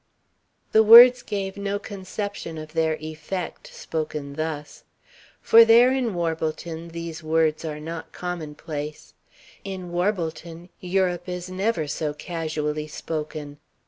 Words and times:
The 0.71 0.81
words 0.81 1.21
give 1.21 1.57
no 1.57 1.77
conception 1.77 2.57
of 2.57 2.73
their 2.73 2.95
effect, 2.99 3.67
spoken 3.71 4.33
thus. 4.33 4.83
For 5.43 5.63
there 5.63 5.91
in 5.91 6.15
Warbleton 6.15 6.87
these 6.87 7.21
words 7.21 7.63
are 7.63 7.79
not 7.79 8.11
commonplace. 8.11 9.13
In 9.63 9.91
Warbleton, 9.91 10.69
Europe 10.79 11.29
is 11.29 11.51
never 11.51 11.85
so 11.87 12.15
casually 12.15 12.87
spoken. 12.87 13.59